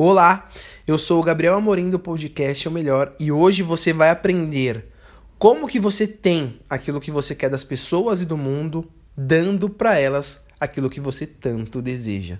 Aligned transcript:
Olá, 0.00 0.48
eu 0.86 0.96
sou 0.96 1.18
o 1.18 1.24
Gabriel 1.24 1.56
Amorim 1.56 1.90
do 1.90 1.98
podcast 1.98 2.64
É 2.64 2.70
o 2.70 2.72
Melhor 2.72 3.16
e 3.18 3.32
hoje 3.32 3.64
você 3.64 3.92
vai 3.92 4.10
aprender 4.10 4.92
como 5.40 5.66
que 5.66 5.80
você 5.80 6.06
tem 6.06 6.60
aquilo 6.70 7.00
que 7.00 7.10
você 7.10 7.34
quer 7.34 7.50
das 7.50 7.64
pessoas 7.64 8.22
e 8.22 8.24
do 8.24 8.36
mundo, 8.36 8.88
dando 9.16 9.68
para 9.68 9.98
elas 9.98 10.46
aquilo 10.60 10.88
que 10.88 11.00
você 11.00 11.26
tanto 11.26 11.82
deseja. 11.82 12.38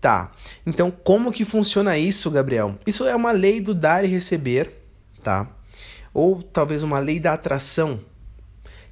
Tá. 0.00 0.32
Então, 0.66 0.90
como 0.90 1.30
que 1.30 1.44
funciona 1.44 1.96
isso, 1.96 2.32
Gabriel? 2.32 2.76
Isso 2.84 3.06
é 3.06 3.14
uma 3.14 3.30
lei 3.30 3.60
do 3.60 3.76
dar 3.76 4.04
e 4.04 4.08
receber, 4.08 4.82
tá? 5.22 5.48
Ou 6.12 6.42
talvez 6.42 6.82
uma 6.82 6.98
lei 6.98 7.20
da 7.20 7.32
atração, 7.32 8.00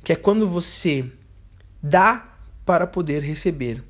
que 0.04 0.12
é 0.12 0.16
quando 0.16 0.48
você 0.48 1.04
dá 1.82 2.36
para 2.64 2.86
poder 2.86 3.20
receber. 3.24 3.82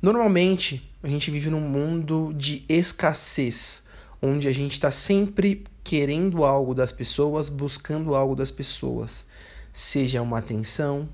Normalmente, 0.00 0.88
a 1.06 1.08
gente 1.08 1.30
vive 1.30 1.50
num 1.50 1.60
mundo 1.60 2.34
de 2.36 2.64
escassez, 2.68 3.84
onde 4.20 4.48
a 4.48 4.52
gente 4.52 4.72
está 4.72 4.90
sempre 4.90 5.64
querendo 5.84 6.44
algo 6.44 6.74
das 6.74 6.92
pessoas, 6.92 7.48
buscando 7.48 8.12
algo 8.16 8.34
das 8.34 8.50
pessoas, 8.50 9.24
seja 9.72 10.20
uma 10.20 10.38
atenção, 10.38 11.08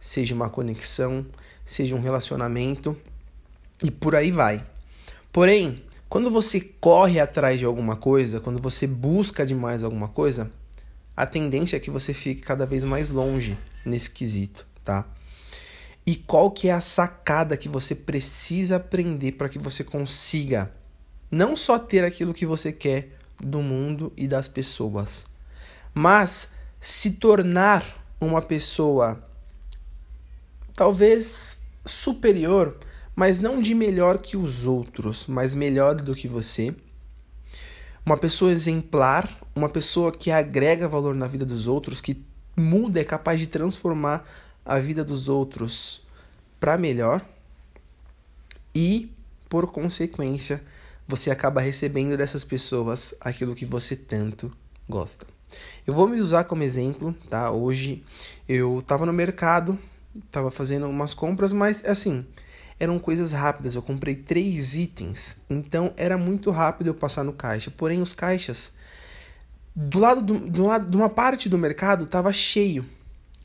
seja 0.00 0.34
uma 0.34 0.48
conexão, 0.48 1.26
seja 1.66 1.94
um 1.94 2.00
relacionamento 2.00 2.96
e 3.84 3.90
por 3.90 4.16
aí 4.16 4.30
vai. 4.30 4.66
Porém, 5.30 5.82
quando 6.08 6.30
você 6.30 6.58
corre 6.58 7.20
atrás 7.20 7.58
de 7.58 7.66
alguma 7.66 7.94
coisa, 7.94 8.40
quando 8.40 8.58
você 8.58 8.86
busca 8.86 9.44
demais 9.44 9.84
alguma 9.84 10.08
coisa, 10.08 10.50
a 11.14 11.26
tendência 11.26 11.76
é 11.76 11.80
que 11.80 11.90
você 11.90 12.14
fique 12.14 12.40
cada 12.40 12.64
vez 12.64 12.84
mais 12.84 13.10
longe 13.10 13.58
nesse 13.84 14.08
quesito, 14.08 14.66
tá? 14.82 15.06
E 16.06 16.14
qual 16.14 16.50
que 16.50 16.68
é 16.68 16.72
a 16.72 16.80
sacada 16.80 17.56
que 17.56 17.68
você 17.68 17.94
precisa 17.94 18.76
aprender 18.76 19.32
para 19.32 19.48
que 19.48 19.58
você 19.58 19.82
consiga 19.82 20.72
não 21.30 21.56
só 21.56 21.78
ter 21.78 22.04
aquilo 22.04 22.32
que 22.32 22.46
você 22.46 22.72
quer 22.72 23.18
do 23.42 23.60
mundo 23.60 24.12
e 24.16 24.28
das 24.28 24.48
pessoas, 24.48 25.26
mas 25.92 26.52
se 26.80 27.12
tornar 27.12 27.84
uma 28.20 28.40
pessoa 28.40 29.22
talvez 30.74 31.60
superior, 31.84 32.78
mas 33.14 33.40
não 33.40 33.60
de 33.60 33.74
melhor 33.74 34.18
que 34.18 34.36
os 34.36 34.66
outros, 34.66 35.26
mas 35.26 35.54
melhor 35.54 35.96
do 35.96 36.14
que 36.14 36.28
você. 36.28 36.74
Uma 38.04 38.16
pessoa 38.16 38.52
exemplar, 38.52 39.28
uma 39.54 39.68
pessoa 39.68 40.12
que 40.12 40.30
agrega 40.30 40.88
valor 40.88 41.14
na 41.14 41.26
vida 41.26 41.44
dos 41.44 41.66
outros, 41.66 42.00
que 42.00 42.24
muda, 42.56 43.00
é 43.00 43.04
capaz 43.04 43.40
de 43.40 43.46
transformar 43.46 44.24
a 44.64 44.78
vida 44.78 45.02
dos 45.02 45.28
outros 45.28 46.05
para 46.58 46.76
melhor 46.78 47.24
e, 48.74 49.10
por 49.48 49.70
consequência, 49.70 50.62
você 51.06 51.30
acaba 51.30 51.60
recebendo 51.60 52.16
dessas 52.16 52.44
pessoas 52.44 53.14
aquilo 53.20 53.54
que 53.54 53.64
você 53.64 53.96
tanto 53.96 54.52
gosta. 54.88 55.26
Eu 55.86 55.94
vou 55.94 56.08
me 56.08 56.20
usar 56.20 56.44
como 56.44 56.62
exemplo, 56.62 57.14
tá? 57.30 57.50
Hoje 57.50 58.04
eu 58.48 58.80
estava 58.80 59.06
no 59.06 59.12
mercado, 59.12 59.78
estava 60.14 60.50
fazendo 60.50 60.88
umas 60.88 61.14
compras, 61.14 61.52
mas 61.52 61.84
assim, 61.84 62.26
eram 62.78 62.98
coisas 62.98 63.32
rápidas. 63.32 63.74
Eu 63.74 63.82
comprei 63.82 64.16
três 64.16 64.74
itens, 64.74 65.38
então 65.48 65.92
era 65.96 66.18
muito 66.18 66.50
rápido 66.50 66.88
eu 66.88 66.94
passar 66.94 67.24
no 67.24 67.32
caixa. 67.32 67.70
Porém, 67.70 68.02
os 68.02 68.12
caixas 68.12 68.72
do 69.74 69.98
lado, 69.98 70.22
do, 70.22 70.38
do 70.38 70.66
lado 70.66 70.90
de 70.90 70.96
uma 70.96 71.08
parte 71.08 71.48
do 71.48 71.58
mercado 71.58 72.04
estava 72.04 72.32
cheio 72.32 72.84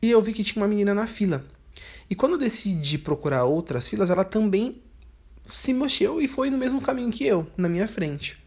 e 0.02 0.10
eu 0.10 0.22
vi 0.22 0.34
que 0.34 0.44
tinha 0.44 0.62
uma 0.62 0.68
menina 0.68 0.94
na 0.94 1.06
fila. 1.06 1.46
E 2.10 2.16
quando 2.16 2.38
decidi 2.38 2.98
procurar 2.98 3.46
outras 3.46 3.88
filas, 3.88 4.10
ela 4.10 4.24
também 4.24 4.82
se 5.46 5.74
mexeu 5.74 6.22
e 6.22 6.28
foi 6.28 6.50
no 6.50 6.58
mesmo 6.58 6.82
caminho 6.82 7.12
que 7.12 7.26
eu, 7.26 7.48
na 7.58 7.70
minha 7.70 7.88
frente. 7.88 8.38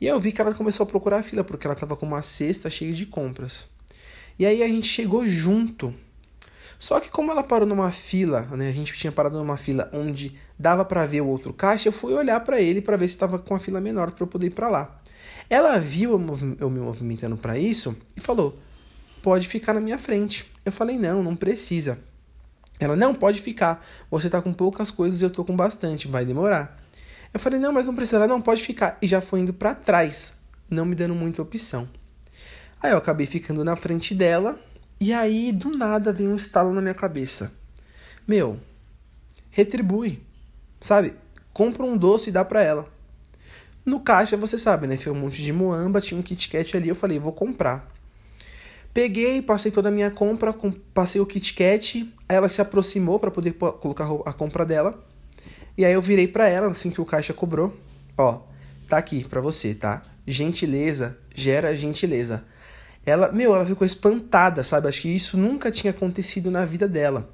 E 0.00 0.06
aí 0.06 0.12
eu 0.12 0.20
vi 0.20 0.32
que 0.32 0.40
ela 0.40 0.54
começou 0.54 0.84
a 0.84 0.86
procurar 0.86 1.18
a 1.18 1.22
fila, 1.22 1.42
porque 1.42 1.66
ela 1.66 1.74
estava 1.74 1.96
com 1.96 2.06
uma 2.06 2.22
cesta 2.22 2.68
cheia 2.68 2.92
de 2.92 3.06
compras. 3.06 3.68
E 4.38 4.44
aí 4.44 4.62
a 4.62 4.68
gente 4.68 4.86
chegou 4.86 5.26
junto. 5.26 5.94
Só 6.78 7.00
que 7.00 7.08
como 7.08 7.30
ela 7.30 7.42
parou 7.42 7.66
numa 7.66 7.90
fila, 7.90 8.42
né, 8.56 8.68
a 8.68 8.72
gente 8.72 8.92
tinha 8.92 9.10
parado 9.10 9.38
numa 9.38 9.56
fila 9.56 9.88
onde 9.94 10.36
dava 10.58 10.84
para 10.84 11.06
ver 11.06 11.22
o 11.22 11.26
outro 11.26 11.52
caixa, 11.52 11.88
eu 11.88 11.92
fui 11.92 12.12
olhar 12.12 12.40
para 12.40 12.60
ele 12.60 12.82
para 12.82 12.98
ver 12.98 13.08
se 13.08 13.14
estava 13.14 13.38
com 13.38 13.54
a 13.54 13.58
fila 13.58 13.80
menor 13.80 14.10
para 14.10 14.24
eu 14.24 14.28
poder 14.28 14.48
ir 14.48 14.50
para 14.50 14.68
lá. 14.68 15.00
Ela 15.48 15.78
viu 15.78 16.12
eu 16.60 16.68
me 16.68 16.80
movimentando 16.80 17.36
para 17.36 17.58
isso 17.58 17.96
e 18.14 18.20
falou: 18.20 18.58
"Pode 19.22 19.48
ficar 19.48 19.72
na 19.72 19.80
minha 19.80 19.96
frente". 19.96 20.50
Eu 20.64 20.72
falei: 20.72 20.98
"Não, 20.98 21.22
não 21.22 21.34
precisa". 21.34 21.98
Ela, 22.78 22.96
não, 22.96 23.14
pode 23.14 23.40
ficar. 23.40 23.84
Você 24.10 24.28
tá 24.28 24.42
com 24.42 24.52
poucas 24.52 24.90
coisas 24.90 25.20
e 25.20 25.24
eu 25.24 25.30
tô 25.30 25.44
com 25.44 25.56
bastante, 25.56 26.08
vai 26.08 26.24
demorar. 26.24 26.82
Eu 27.32 27.40
falei, 27.40 27.58
não, 27.58 27.72
mas 27.72 27.86
não 27.86 27.94
precisa. 27.94 28.16
Ela, 28.16 28.26
não, 28.26 28.40
pode 28.40 28.62
ficar. 28.62 28.98
E 29.00 29.06
já 29.06 29.20
foi 29.20 29.40
indo 29.40 29.52
para 29.52 29.74
trás, 29.74 30.36
não 30.68 30.84
me 30.84 30.94
dando 30.94 31.14
muita 31.14 31.42
opção. 31.42 31.88
Aí 32.82 32.92
eu 32.92 32.98
acabei 32.98 33.26
ficando 33.26 33.64
na 33.64 33.74
frente 33.74 34.14
dela, 34.14 34.60
e 35.00 35.12
aí 35.12 35.52
do 35.52 35.70
nada 35.70 36.12
veio 36.12 36.30
um 36.30 36.36
estalo 36.36 36.72
na 36.72 36.80
minha 36.80 36.94
cabeça. 36.94 37.52
Meu, 38.28 38.60
retribui, 39.50 40.22
sabe? 40.80 41.14
Compra 41.52 41.84
um 41.84 41.96
doce 41.96 42.28
e 42.28 42.32
dá 42.32 42.44
pra 42.44 42.62
ela. 42.62 42.88
No 43.84 44.00
caixa, 44.00 44.36
você 44.36 44.58
sabe, 44.58 44.86
né? 44.86 44.98
Foi 44.98 45.12
um 45.12 45.16
monte 45.16 45.42
de 45.42 45.52
moamba, 45.52 46.00
tinha 46.00 46.18
um 46.18 46.22
Kit 46.22 46.50
Kat 46.50 46.76
ali, 46.76 46.88
eu 46.88 46.94
falei, 46.94 47.18
vou 47.18 47.32
comprar. 47.32 47.88
Peguei, 48.96 49.42
passei 49.42 49.70
toda 49.70 49.90
a 49.90 49.92
minha 49.92 50.10
compra, 50.10 50.54
passei 50.94 51.20
o 51.20 51.26
Kit 51.26 51.52
Kat, 51.52 52.10
ela 52.26 52.48
se 52.48 52.62
aproximou 52.62 53.20
para 53.20 53.30
poder 53.30 53.52
colocar 53.52 54.08
a 54.24 54.32
compra 54.32 54.64
dela. 54.64 55.04
E 55.76 55.84
aí 55.84 55.92
eu 55.92 56.00
virei 56.00 56.26
para 56.26 56.48
ela, 56.48 56.68
assim 56.68 56.88
que 56.88 56.98
o 56.98 57.04
caixa 57.04 57.34
cobrou, 57.34 57.76
ó, 58.16 58.40
tá 58.88 58.96
aqui 58.96 59.22
para 59.24 59.38
você, 59.42 59.74
tá? 59.74 60.00
Gentileza 60.26 61.18
gera 61.34 61.76
gentileza. 61.76 62.42
Ela, 63.04 63.30
meu, 63.32 63.54
ela 63.54 63.66
ficou 63.66 63.86
espantada, 63.86 64.64
sabe? 64.64 64.88
Acho 64.88 65.02
que 65.02 65.14
isso 65.14 65.36
nunca 65.36 65.70
tinha 65.70 65.90
acontecido 65.90 66.50
na 66.50 66.64
vida 66.64 66.88
dela. 66.88 67.28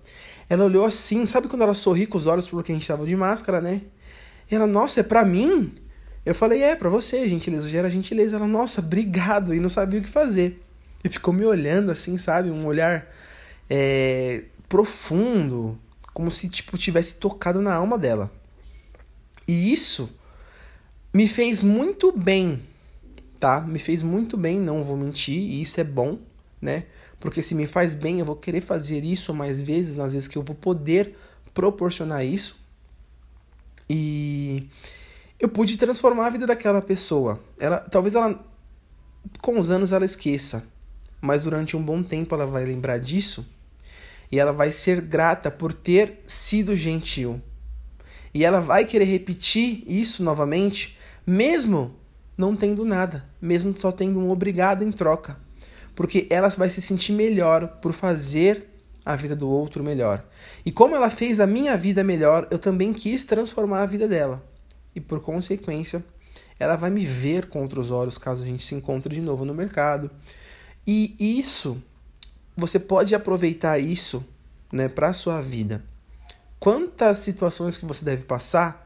Ela 0.50 0.64
olhou 0.64 0.84
assim, 0.84 1.24
sabe 1.26 1.46
quando 1.46 1.62
ela 1.62 1.74
sorri 1.74 2.06
com 2.08 2.18
os 2.18 2.26
olhos 2.26 2.48
porque 2.48 2.72
a 2.72 2.74
gente 2.74 2.88
tava 2.88 3.06
de 3.06 3.14
máscara, 3.14 3.60
né? 3.60 3.82
E 4.50 4.54
ela, 4.56 4.66
nossa, 4.66 4.98
é 4.98 5.04
pra 5.04 5.24
mim? 5.24 5.72
Eu 6.26 6.34
falei, 6.34 6.60
é, 6.60 6.74
pra 6.74 6.88
você, 6.88 7.28
gentileza 7.28 7.68
gera 7.68 7.88
gentileza. 7.88 8.34
Ela, 8.34 8.48
nossa, 8.48 8.80
obrigado, 8.80 9.54
e 9.54 9.60
não 9.60 9.68
sabia 9.68 10.00
o 10.00 10.02
que 10.02 10.08
fazer 10.08 10.60
e 11.04 11.08
ficou 11.08 11.32
me 11.32 11.44
olhando 11.44 11.90
assim, 11.90 12.16
sabe? 12.16 12.50
Um 12.50 12.66
olhar 12.66 13.06
é, 13.68 14.44
profundo, 14.68 15.78
como 16.12 16.30
se 16.30 16.48
tipo 16.48 16.78
tivesse 16.78 17.16
tocado 17.16 17.60
na 17.60 17.74
alma 17.74 17.98
dela. 17.98 18.30
E 19.46 19.72
isso 19.72 20.10
me 21.12 21.28
fez 21.28 21.62
muito 21.62 22.12
bem, 22.12 22.62
tá? 23.38 23.60
Me 23.60 23.78
fez 23.78 24.02
muito 24.02 24.36
bem, 24.36 24.60
não 24.60 24.84
vou 24.84 24.96
mentir, 24.96 25.36
e 25.36 25.62
isso 25.62 25.80
é 25.80 25.84
bom, 25.84 26.18
né? 26.60 26.86
Porque 27.18 27.42
se 27.42 27.54
me 27.54 27.66
faz 27.66 27.94
bem, 27.94 28.18
eu 28.20 28.26
vou 28.26 28.36
querer 28.36 28.60
fazer 28.60 29.04
isso 29.04 29.34
mais 29.34 29.60
vezes, 29.60 29.96
nas 29.96 30.12
vezes 30.12 30.28
que 30.28 30.36
eu 30.36 30.42
vou 30.42 30.56
poder 30.56 31.16
proporcionar 31.52 32.24
isso. 32.24 32.56
E 33.88 34.68
eu 35.38 35.48
pude 35.48 35.76
transformar 35.76 36.26
a 36.26 36.30
vida 36.30 36.46
daquela 36.46 36.80
pessoa. 36.80 37.40
Ela, 37.58 37.78
talvez 37.78 38.14
ela 38.14 38.42
com 39.40 39.58
os 39.58 39.70
anos 39.70 39.92
ela 39.92 40.04
esqueça, 40.04 40.64
mas 41.22 41.40
durante 41.40 41.76
um 41.76 41.82
bom 41.82 42.02
tempo 42.02 42.34
ela 42.34 42.46
vai 42.46 42.64
lembrar 42.64 42.98
disso 42.98 43.46
e 44.30 44.40
ela 44.40 44.52
vai 44.52 44.72
ser 44.72 45.00
grata 45.00 45.50
por 45.50 45.72
ter 45.72 46.20
sido 46.26 46.74
gentil. 46.74 47.40
E 48.34 48.44
ela 48.44 48.60
vai 48.60 48.84
querer 48.84 49.04
repetir 49.04 49.84
isso 49.86 50.24
novamente, 50.24 50.98
mesmo 51.24 51.94
não 52.36 52.56
tendo 52.56 52.84
nada, 52.84 53.24
mesmo 53.40 53.76
só 53.76 53.92
tendo 53.92 54.18
um 54.18 54.30
obrigado 54.30 54.82
em 54.82 54.90
troca, 54.90 55.38
porque 55.94 56.26
ela 56.30 56.48
vai 56.48 56.68
se 56.68 56.82
sentir 56.82 57.12
melhor 57.12 57.78
por 57.80 57.92
fazer 57.92 58.66
a 59.04 59.14
vida 59.14 59.36
do 59.36 59.48
outro 59.48 59.84
melhor. 59.84 60.24
E 60.64 60.72
como 60.72 60.96
ela 60.96 61.10
fez 61.10 61.38
a 61.38 61.46
minha 61.46 61.76
vida 61.76 62.02
melhor, 62.02 62.48
eu 62.50 62.58
também 62.58 62.92
quis 62.92 63.24
transformar 63.24 63.82
a 63.82 63.86
vida 63.86 64.08
dela. 64.08 64.42
E 64.94 65.00
por 65.00 65.20
consequência, 65.20 66.02
ela 66.58 66.76
vai 66.76 66.90
me 66.90 67.04
ver 67.04 67.46
com 67.46 67.60
outros 67.60 67.90
olhos 67.90 68.16
caso 68.16 68.42
a 68.42 68.46
gente 68.46 68.64
se 68.64 68.74
encontre 68.74 69.14
de 69.14 69.20
novo 69.20 69.44
no 69.44 69.52
mercado, 69.52 70.10
e 70.86 71.14
isso, 71.18 71.82
você 72.56 72.78
pode 72.78 73.14
aproveitar 73.14 73.78
isso 73.78 74.24
né, 74.72 74.88
para 74.88 75.08
a 75.08 75.12
sua 75.12 75.40
vida. 75.40 75.84
Quantas 76.58 77.18
situações 77.18 77.76
que 77.76 77.84
você 77.84 78.04
deve 78.04 78.24
passar 78.24 78.82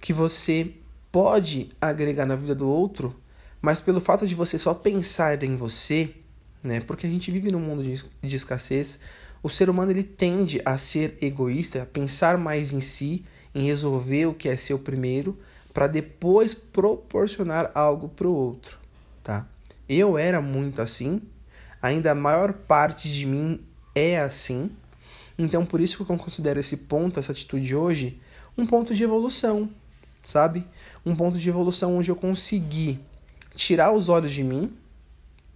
que 0.00 0.12
você 0.12 0.72
pode 1.12 1.70
agregar 1.80 2.24
na 2.24 2.34
vida 2.34 2.54
do 2.54 2.68
outro, 2.68 3.14
mas 3.60 3.80
pelo 3.80 4.00
fato 4.00 4.26
de 4.26 4.34
você 4.34 4.58
só 4.58 4.72
pensar 4.72 5.42
em 5.42 5.56
você, 5.56 6.14
né, 6.62 6.80
porque 6.80 7.06
a 7.06 7.10
gente 7.10 7.30
vive 7.30 7.52
num 7.52 7.60
mundo 7.60 7.82
de, 7.82 8.02
de 8.22 8.36
escassez, 8.36 8.98
o 9.42 9.48
ser 9.48 9.68
humano 9.68 9.92
ele 9.92 10.02
tende 10.02 10.60
a 10.64 10.78
ser 10.78 11.16
egoísta, 11.20 11.82
a 11.82 11.86
pensar 11.86 12.38
mais 12.38 12.72
em 12.72 12.80
si, 12.80 13.24
em 13.54 13.64
resolver 13.64 14.26
o 14.26 14.34
que 14.34 14.48
é 14.48 14.56
seu 14.56 14.78
primeiro, 14.78 15.38
para 15.72 15.86
depois 15.86 16.54
proporcionar 16.54 17.70
algo 17.74 18.08
para 18.08 18.26
o 18.26 18.34
outro, 18.34 18.78
tá? 19.22 19.46
Eu 19.92 20.16
era 20.16 20.40
muito 20.40 20.80
assim, 20.80 21.20
ainda 21.82 22.12
a 22.12 22.14
maior 22.14 22.52
parte 22.52 23.12
de 23.12 23.26
mim 23.26 23.60
é 23.92 24.20
assim. 24.20 24.70
Então, 25.36 25.66
por 25.66 25.80
isso 25.80 25.96
que 25.96 26.12
eu 26.12 26.16
considero 26.16 26.60
esse 26.60 26.76
ponto, 26.76 27.18
essa 27.18 27.32
atitude 27.32 27.74
hoje, 27.74 28.20
um 28.56 28.64
ponto 28.64 28.94
de 28.94 29.02
evolução, 29.02 29.68
sabe? 30.22 30.64
Um 31.04 31.16
ponto 31.16 31.40
de 31.40 31.48
evolução 31.48 31.96
onde 31.96 32.08
eu 32.08 32.14
consegui 32.14 33.00
tirar 33.56 33.90
os 33.90 34.08
olhos 34.08 34.32
de 34.32 34.44
mim, 34.44 34.72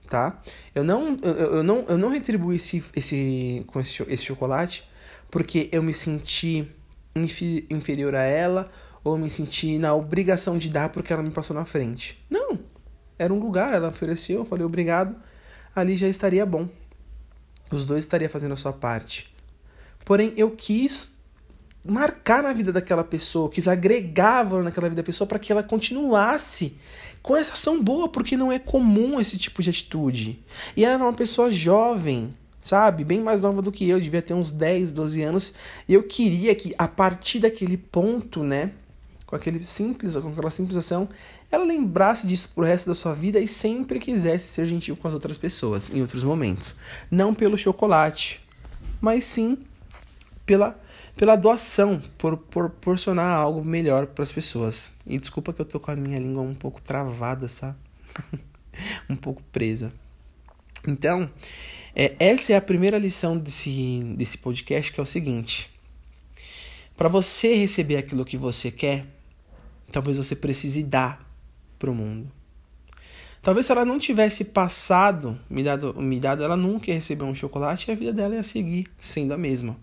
tá? 0.08 0.42
Eu 0.74 0.82
não, 0.82 1.16
eu, 1.22 1.32
eu 1.32 1.62
não, 1.62 1.84
eu 1.88 1.96
não 1.96 2.08
retribuí 2.08 2.56
esse, 2.56 2.82
esse, 2.96 3.62
com 3.68 3.78
esse, 3.78 4.02
esse 4.08 4.24
chocolate 4.24 4.82
porque 5.30 5.68
eu 5.70 5.80
me 5.80 5.94
senti 5.94 6.68
inferior 7.70 8.16
a 8.16 8.24
ela 8.24 8.72
ou 9.04 9.16
me 9.16 9.30
senti 9.30 9.78
na 9.78 9.94
obrigação 9.94 10.58
de 10.58 10.68
dar 10.68 10.88
porque 10.88 11.12
ela 11.12 11.22
me 11.22 11.30
passou 11.30 11.54
na 11.54 11.64
frente. 11.64 12.20
Não. 12.28 12.58
Era 13.18 13.32
um 13.32 13.38
lugar, 13.38 13.72
ela 13.72 13.88
ofereceu, 13.88 14.38
eu 14.38 14.44
falei 14.44 14.64
obrigado, 14.64 15.14
ali 15.74 15.96
já 15.96 16.08
estaria 16.08 16.44
bom. 16.44 16.68
Os 17.70 17.86
dois 17.86 18.04
estariam 18.04 18.28
fazendo 18.28 18.52
a 18.52 18.56
sua 18.56 18.72
parte. 18.72 19.32
Porém, 20.04 20.32
eu 20.36 20.50
quis 20.50 21.14
marcar 21.84 22.42
na 22.42 22.52
vida 22.52 22.72
daquela 22.72 23.04
pessoa, 23.04 23.50
quis 23.50 23.68
agregar 23.68 24.42
valor 24.42 24.64
naquela 24.64 24.88
vida 24.88 25.02
da 25.02 25.06
pessoa 25.06 25.26
para 25.26 25.38
que 25.38 25.52
ela 25.52 25.62
continuasse 25.62 26.78
com 27.22 27.36
essa 27.36 27.52
ação 27.54 27.82
boa, 27.82 28.08
porque 28.08 28.36
não 28.36 28.50
é 28.50 28.58
comum 28.58 29.20
esse 29.20 29.36
tipo 29.38 29.62
de 29.62 29.70
atitude. 29.70 30.42
E 30.76 30.84
ela 30.84 30.94
era 30.94 31.04
uma 31.04 31.12
pessoa 31.12 31.50
jovem, 31.50 32.30
sabe? 32.60 33.04
Bem 33.04 33.20
mais 33.20 33.42
nova 33.42 33.62
do 33.62 33.72
que 33.72 33.88
eu, 33.88 34.00
devia 34.00 34.22
ter 34.22 34.34
uns 34.34 34.50
10, 34.50 34.92
12 34.92 35.22
anos. 35.22 35.54
E 35.88 35.94
eu 35.94 36.02
queria 36.02 36.54
que 36.54 36.74
a 36.76 36.88
partir 36.88 37.38
daquele 37.38 37.76
ponto, 37.76 38.42
né, 38.42 38.72
com 39.26 39.36
aquele 39.36 39.64
simples, 39.64 40.16
com 40.16 40.28
aquela 40.28 40.50
simples 40.50 40.76
ação, 40.76 41.08
ela 41.50 41.64
lembrasse 41.64 42.26
disso 42.26 42.50
pro 42.54 42.64
resto 42.64 42.88
da 42.88 42.94
sua 42.94 43.14
vida 43.14 43.38
e 43.38 43.48
sempre 43.48 43.98
quisesse 43.98 44.48
ser 44.48 44.66
gentil 44.66 44.96
com 44.96 45.06
as 45.08 45.14
outras 45.14 45.38
pessoas 45.38 45.90
em 45.90 46.00
outros 46.00 46.24
momentos. 46.24 46.74
Não 47.10 47.32
pelo 47.34 47.56
chocolate, 47.56 48.40
mas 49.00 49.24
sim 49.24 49.58
pela 50.44 50.78
pela 51.16 51.36
doação, 51.36 52.02
por, 52.18 52.36
por 52.36 52.70
proporcionar 52.70 53.38
algo 53.38 53.64
melhor 53.64 54.06
para 54.06 54.24
as 54.24 54.32
pessoas. 54.32 54.92
E 55.06 55.18
desculpa 55.18 55.52
que 55.52 55.60
eu 55.60 55.64
tô 55.64 55.78
com 55.78 55.90
a 55.90 55.96
minha 55.96 56.18
língua 56.18 56.42
um 56.42 56.54
pouco 56.54 56.82
travada, 56.82 57.48
sabe? 57.48 57.78
um 59.08 59.16
pouco 59.16 59.42
presa. 59.52 59.92
Então, 60.86 61.30
é, 61.94 62.14
essa 62.18 62.52
é 62.52 62.56
a 62.56 62.60
primeira 62.60 62.98
lição 62.98 63.38
desse, 63.38 64.02
desse 64.16 64.38
podcast, 64.38 64.92
que 64.92 65.00
é 65.00 65.02
o 65.02 65.06
seguinte. 65.06 65.70
Para 66.96 67.08
você 67.08 67.54
receber 67.54 67.96
aquilo 67.96 68.24
que 68.24 68.36
você 68.36 68.70
quer, 68.70 69.06
talvez 69.94 70.16
você 70.16 70.34
precise 70.34 70.82
dar 70.82 71.24
para 71.78 71.88
o 71.88 71.94
mundo. 71.94 72.28
Talvez 73.40 73.66
se 73.66 73.70
ela 73.70 73.84
não 73.84 73.96
tivesse 73.96 74.44
passado, 74.44 75.38
me 75.48 75.62
dado, 75.62 75.94
me 75.94 76.18
dado, 76.18 76.42
ela 76.42 76.56
nunca 76.56 76.90
ia 76.90 76.96
receber 76.96 77.22
um 77.22 77.34
chocolate 77.34 77.88
e 77.88 77.92
a 77.92 77.94
vida 77.94 78.12
dela 78.12 78.34
ia 78.34 78.42
seguir 78.42 78.88
sendo 78.98 79.32
a 79.32 79.38
mesma. 79.38 79.76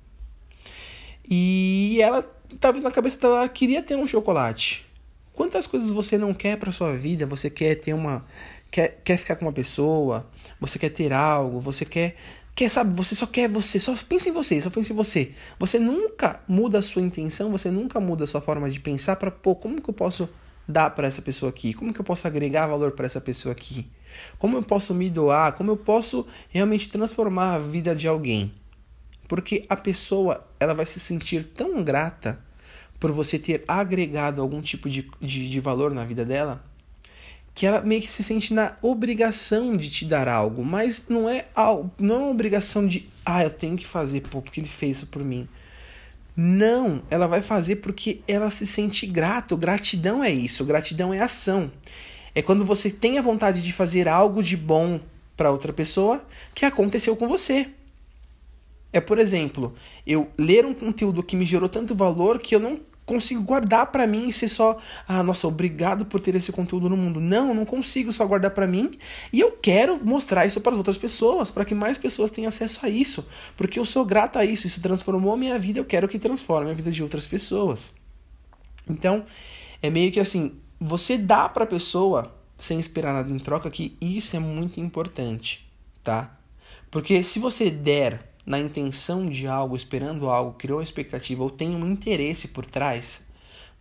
E 1.25 1.97
ela, 2.01 2.29
talvez 2.59 2.83
na 2.83 2.91
cabeça 2.91 3.21
dela, 3.21 3.47
queria 3.47 3.81
ter 3.81 3.95
um 3.95 4.05
chocolate. 4.05 4.85
Quantas 5.31 5.65
coisas 5.65 5.89
você 5.91 6.17
não 6.17 6.33
quer 6.33 6.57
para 6.57 6.73
sua 6.73 6.93
vida? 6.97 7.25
Você 7.25 7.49
quer 7.49 7.75
ter 7.75 7.93
uma 7.93 8.25
quer, 8.69 8.99
quer 9.05 9.15
ficar 9.15 9.37
com 9.37 9.45
uma 9.45 9.53
pessoa, 9.53 10.29
você 10.59 10.77
quer 10.77 10.89
ter 10.89 11.13
algo, 11.13 11.61
você 11.61 11.85
quer 11.85 12.17
quer 12.55 12.69
sabe, 12.69 12.95
você 12.95 13.15
só 13.15 13.25
quer 13.25 13.49
você, 13.49 13.79
só 13.79 13.95
pensa 14.07 14.29
em 14.29 14.31
você, 14.31 14.61
só 14.61 14.69
pensa 14.69 14.91
em 14.93 14.95
você. 14.95 15.33
Você 15.59 15.79
nunca 15.79 16.41
muda 16.47 16.79
a 16.79 16.81
sua 16.81 17.01
intenção, 17.01 17.51
você 17.51 17.69
nunca 17.69 17.99
muda 17.99 18.23
a 18.23 18.27
sua 18.27 18.41
forma 18.41 18.69
de 18.69 18.79
pensar 18.79 19.15
para, 19.15 19.31
pô, 19.31 19.55
como 19.55 19.81
que 19.81 19.89
eu 19.89 19.93
posso 19.93 20.29
dar 20.67 20.91
para 20.91 21.07
essa 21.07 21.21
pessoa 21.21 21.49
aqui? 21.49 21.73
Como 21.73 21.93
que 21.93 21.99
eu 21.99 22.05
posso 22.05 22.27
agregar 22.27 22.67
valor 22.67 22.91
para 22.91 23.05
essa 23.05 23.21
pessoa 23.21 23.51
aqui? 23.51 23.89
Como 24.37 24.57
eu 24.57 24.63
posso 24.63 24.93
me 24.93 25.09
doar? 25.09 25.53
Como 25.53 25.71
eu 25.71 25.77
posso 25.77 26.27
realmente 26.49 26.89
transformar 26.89 27.55
a 27.55 27.59
vida 27.59 27.95
de 27.95 28.07
alguém? 28.07 28.53
Porque 29.27 29.65
a 29.69 29.77
pessoa 29.77 30.45
ela 30.59 30.73
vai 30.73 30.85
se 30.85 30.99
sentir 30.99 31.45
tão 31.55 31.83
grata 31.83 32.43
por 32.99 33.11
você 33.11 33.39
ter 33.39 33.63
agregado 33.67 34.41
algum 34.41 34.61
tipo 34.61 34.89
de, 34.89 35.09
de, 35.19 35.49
de 35.49 35.59
valor 35.59 35.91
na 35.91 36.05
vida 36.05 36.23
dela 36.23 36.63
que 37.53 37.65
ela 37.65 37.81
meio 37.81 38.01
que 38.01 38.09
se 38.09 38.23
sente 38.23 38.53
na 38.53 38.75
obrigação 38.81 39.75
de 39.75 39.89
te 39.89 40.05
dar 40.05 40.27
algo, 40.27 40.63
mas 40.63 41.05
não 41.09 41.29
é 41.29 41.45
algo, 41.53 41.91
não 41.99 42.15
é 42.15 42.19
uma 42.19 42.31
obrigação 42.31 42.87
de 42.87 43.09
ah, 43.25 43.43
eu 43.43 43.49
tenho 43.49 43.77
que 43.77 43.85
fazer, 43.85 44.21
pô, 44.21 44.41
porque 44.41 44.59
ele 44.59 44.69
fez 44.69 44.97
isso 44.97 45.07
por 45.07 45.23
mim. 45.23 45.47
Não, 46.35 47.03
ela 47.09 47.27
vai 47.27 47.41
fazer 47.41 47.77
porque 47.77 48.21
ela 48.27 48.49
se 48.49 48.65
sente 48.65 49.05
grato. 49.05 49.57
Gratidão 49.57 50.23
é 50.23 50.31
isso, 50.31 50.65
gratidão 50.65 51.13
é 51.13 51.19
ação. 51.19 51.71
É 52.33 52.41
quando 52.41 52.65
você 52.65 52.89
tem 52.89 53.19
a 53.19 53.21
vontade 53.21 53.61
de 53.61 53.73
fazer 53.73 54.07
algo 54.07 54.41
de 54.41 54.55
bom 54.55 54.99
para 55.35 55.51
outra 55.51 55.73
pessoa 55.73 56.25
que 56.55 56.65
aconteceu 56.65 57.15
com 57.15 57.27
você. 57.27 57.69
É, 58.93 58.99
por 58.99 59.19
exemplo, 59.19 59.75
eu 60.05 60.29
ler 60.37 60.65
um 60.65 60.73
conteúdo 60.73 61.23
que 61.23 61.35
me 61.35 61.45
gerou 61.45 61.69
tanto 61.69 61.95
valor 61.95 62.39
que 62.39 62.55
eu 62.55 62.59
não 62.59 62.79
consigo 63.11 63.41
guardar 63.43 63.87
para 63.87 64.07
mim 64.07 64.29
e 64.29 64.31
ser 64.31 64.47
só, 64.47 64.77
ah, 65.05 65.21
nossa, 65.21 65.45
obrigado 65.45 66.05
por 66.05 66.21
ter 66.21 66.33
esse 66.33 66.49
conteúdo 66.49 66.87
no 66.87 66.95
mundo. 66.95 67.19
Não, 67.19 67.49
eu 67.49 67.53
não 67.53 67.65
consigo 67.65 68.11
só 68.13 68.25
guardar 68.25 68.51
para 68.51 68.65
mim 68.65 68.91
e 69.33 69.41
eu 69.41 69.51
quero 69.51 69.99
mostrar 70.03 70.45
isso 70.45 70.61
para 70.61 70.71
as 70.71 70.77
outras 70.77 70.97
pessoas, 70.97 71.51
para 71.51 71.65
que 71.65 71.75
mais 71.75 71.97
pessoas 71.97 72.31
tenham 72.31 72.47
acesso 72.47 72.85
a 72.85 72.89
isso, 72.89 73.27
porque 73.57 73.77
eu 73.77 73.85
sou 73.85 74.05
grato 74.05 74.39
a 74.39 74.45
isso, 74.45 74.65
isso 74.65 74.81
transformou 74.81 75.33
a 75.33 75.37
minha 75.37 75.59
vida, 75.59 75.79
eu 75.79 75.85
quero 75.85 76.07
que 76.07 76.17
transforme 76.17 76.71
a 76.71 76.73
vida 76.73 76.89
de 76.89 77.03
outras 77.03 77.27
pessoas. 77.27 77.93
Então, 78.89 79.25
é 79.81 79.89
meio 79.89 80.11
que 80.11 80.19
assim, 80.19 80.53
você 80.79 81.17
dá 81.17 81.49
para 81.49 81.65
a 81.65 81.67
pessoa 81.67 82.33
sem 82.57 82.79
esperar 82.79 83.13
nada 83.13 83.29
em 83.29 83.39
troca 83.39 83.69
que 83.69 83.97
isso 83.99 84.37
é 84.37 84.39
muito 84.39 84.79
importante, 84.79 85.67
tá? 86.01 86.37
Porque 86.89 87.23
se 87.23 87.39
você 87.39 87.69
der 87.69 88.30
na 88.45 88.59
intenção 88.59 89.29
de 89.29 89.47
algo, 89.47 89.75
esperando 89.75 90.29
algo, 90.29 90.57
criou 90.57 90.81
expectativa 90.81 91.43
ou 91.43 91.49
tem 91.49 91.75
um 91.75 91.85
interesse 91.91 92.47
por 92.47 92.65
trás, 92.65 93.21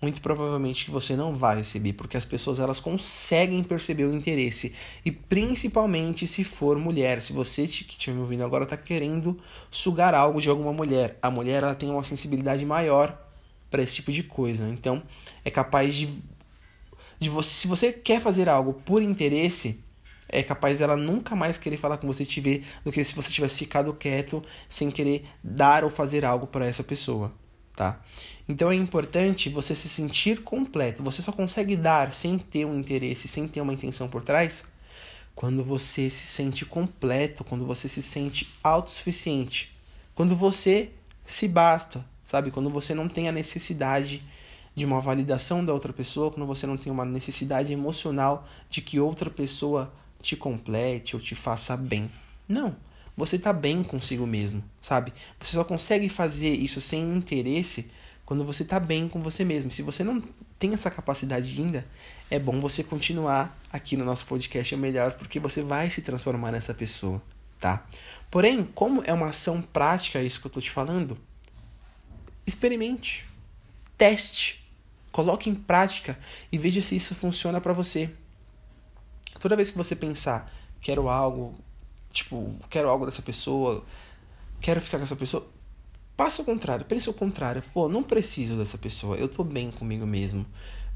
muito 0.00 0.20
provavelmente 0.20 0.90
você 0.90 1.14
não 1.14 1.36
vai 1.36 1.58
receber, 1.58 1.92
porque 1.92 2.16
as 2.16 2.24
pessoas 2.24 2.58
elas 2.58 2.80
conseguem 2.80 3.62
perceber 3.62 4.04
o 4.04 4.14
interesse. 4.14 4.74
E 5.04 5.10
principalmente 5.10 6.26
se 6.26 6.42
for 6.42 6.78
mulher, 6.78 7.20
se 7.20 7.32
você 7.32 7.66
que 7.66 7.92
estiver 7.92 8.14
me 8.14 8.22
ouvindo 8.22 8.42
agora 8.42 8.64
está 8.64 8.76
querendo 8.76 9.38
sugar 9.70 10.14
algo 10.14 10.40
de 10.40 10.48
alguma 10.48 10.72
mulher, 10.72 11.18
a 11.20 11.30
mulher 11.30 11.62
ela 11.62 11.74
tem 11.74 11.90
uma 11.90 12.04
sensibilidade 12.04 12.64
maior 12.64 13.18
para 13.70 13.82
esse 13.82 13.96
tipo 13.96 14.10
de 14.10 14.22
coisa, 14.22 14.68
então 14.68 15.02
é 15.44 15.50
capaz 15.50 15.94
de, 15.94 16.08
de 17.20 17.28
você, 17.28 17.50
se 17.50 17.68
você 17.68 17.92
quer 17.92 18.20
fazer 18.20 18.48
algo 18.48 18.72
por 18.72 19.02
interesse 19.02 19.84
é 20.32 20.42
capaz 20.42 20.78
dela 20.78 20.96
nunca 20.96 21.34
mais 21.34 21.58
querer 21.58 21.76
falar 21.76 21.98
com 21.98 22.06
você 22.06 22.24
te 22.24 22.40
ver 22.40 22.64
do 22.84 22.92
que 22.92 23.02
se 23.02 23.14
você 23.14 23.30
tivesse 23.30 23.58
ficado 23.58 23.92
quieto 23.92 24.42
sem 24.68 24.90
querer 24.90 25.26
dar 25.42 25.84
ou 25.84 25.90
fazer 25.90 26.24
algo 26.24 26.46
para 26.46 26.66
essa 26.66 26.84
pessoa, 26.84 27.32
tá? 27.74 28.00
Então 28.48 28.70
é 28.70 28.74
importante 28.74 29.48
você 29.48 29.74
se 29.74 29.88
sentir 29.88 30.42
completo. 30.42 31.02
Você 31.02 31.20
só 31.20 31.32
consegue 31.32 31.76
dar 31.76 32.12
sem 32.12 32.38
ter 32.38 32.64
um 32.64 32.78
interesse, 32.78 33.28
sem 33.28 33.46
ter 33.48 33.60
uma 33.60 33.72
intenção 33.72 34.08
por 34.08 34.22
trás, 34.22 34.64
quando 35.34 35.64
você 35.64 36.08
se 36.10 36.26
sente 36.26 36.64
completo, 36.64 37.44
quando 37.44 37.66
você 37.66 37.88
se 37.88 38.02
sente 38.02 38.48
autossuficiente, 38.62 39.76
quando 40.14 40.36
você 40.36 40.90
se 41.24 41.48
basta, 41.48 42.04
sabe? 42.24 42.50
Quando 42.50 42.70
você 42.70 42.94
não 42.94 43.08
tem 43.08 43.28
a 43.28 43.32
necessidade 43.32 44.22
de 44.74 44.84
uma 44.84 45.00
validação 45.00 45.64
da 45.64 45.72
outra 45.72 45.92
pessoa, 45.92 46.30
quando 46.30 46.46
você 46.46 46.66
não 46.66 46.76
tem 46.76 46.92
uma 46.92 47.04
necessidade 47.04 47.72
emocional 47.72 48.48
de 48.68 48.80
que 48.80 49.00
outra 49.00 49.30
pessoa 49.30 49.92
te 50.22 50.36
complete 50.36 51.16
ou 51.16 51.22
te 51.22 51.34
faça 51.34 51.76
bem. 51.76 52.10
Não. 52.48 52.76
Você 53.16 53.38
tá 53.38 53.52
bem 53.52 53.82
consigo 53.82 54.26
mesmo, 54.26 54.64
sabe? 54.80 55.12
Você 55.38 55.52
só 55.52 55.64
consegue 55.64 56.08
fazer 56.08 56.54
isso 56.54 56.80
sem 56.80 57.02
interesse 57.14 57.90
quando 58.24 58.44
você 58.44 58.64
tá 58.64 58.80
bem 58.80 59.08
com 59.08 59.22
você 59.22 59.44
mesmo. 59.44 59.70
Se 59.70 59.82
você 59.82 60.02
não 60.04 60.22
tem 60.58 60.72
essa 60.72 60.90
capacidade 60.90 61.60
ainda, 61.60 61.86
é 62.30 62.38
bom 62.38 62.60
você 62.60 62.84
continuar 62.84 63.58
aqui 63.72 63.96
no 63.96 64.04
nosso 64.04 64.24
podcast 64.26 64.72
é 64.72 64.76
melhor 64.76 65.14
porque 65.14 65.40
você 65.40 65.62
vai 65.62 65.90
se 65.90 66.00
transformar 66.00 66.52
nessa 66.52 66.72
pessoa, 66.72 67.20
tá? 67.58 67.84
Porém, 68.30 68.64
como 68.74 69.02
é 69.04 69.12
uma 69.12 69.28
ação 69.28 69.60
prática 69.60 70.22
isso 70.22 70.40
que 70.40 70.46
eu 70.46 70.50
tô 70.50 70.60
te 70.60 70.70
falando, 70.70 71.18
experimente, 72.46 73.26
teste, 73.98 74.64
coloque 75.10 75.50
em 75.50 75.54
prática 75.54 76.18
e 76.52 76.56
veja 76.56 76.80
se 76.80 76.96
isso 76.96 77.14
funciona 77.14 77.60
para 77.60 77.72
você. 77.72 78.10
Toda 79.40 79.56
vez 79.56 79.70
que 79.70 79.76
você 79.76 79.96
pensar, 79.96 80.52
quero 80.80 81.08
algo, 81.08 81.54
tipo, 82.12 82.54
quero 82.68 82.88
algo 82.88 83.06
dessa 83.06 83.22
pessoa, 83.22 83.82
quero 84.60 84.80
ficar 84.80 84.98
com 84.98 85.04
essa 85.04 85.16
pessoa, 85.16 85.46
passa 86.16 86.42
o 86.42 86.44
contrário, 86.44 86.84
pense 86.84 87.08
o 87.08 87.14
contrário. 87.14 87.62
Pô, 87.72 87.88
não 87.88 88.02
preciso 88.02 88.56
dessa 88.56 88.76
pessoa, 88.76 89.16
eu 89.16 89.26
tô 89.26 89.42
bem 89.42 89.70
comigo 89.70 90.06
mesmo. 90.06 90.44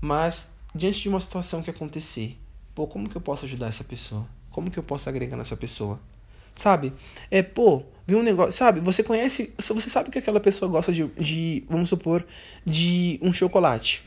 Mas, 0.00 0.48
diante 0.74 1.00
de 1.00 1.08
uma 1.08 1.20
situação 1.20 1.62
que 1.62 1.70
acontecer, 1.70 2.38
pô, 2.74 2.86
como 2.86 3.08
que 3.08 3.16
eu 3.16 3.20
posso 3.20 3.46
ajudar 3.46 3.68
essa 3.68 3.82
pessoa? 3.82 4.26
Como 4.50 4.70
que 4.70 4.78
eu 4.78 4.82
posso 4.82 5.08
agregar 5.08 5.36
nessa 5.36 5.56
pessoa? 5.56 5.98
Sabe? 6.54 6.92
É, 7.30 7.42
pô, 7.42 7.82
viu 8.06 8.18
um 8.18 8.22
negócio. 8.22 8.52
Sabe, 8.52 8.80
você 8.80 9.02
conhece. 9.02 9.52
Você 9.58 9.88
sabe 9.88 10.10
que 10.10 10.18
aquela 10.18 10.38
pessoa 10.38 10.70
gosta 10.70 10.92
de, 10.92 11.06
de 11.08 11.64
vamos 11.68 11.88
supor, 11.88 12.24
de 12.64 13.18
um 13.22 13.32
chocolate. 13.32 14.04